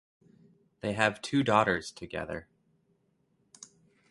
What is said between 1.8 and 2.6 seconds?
together.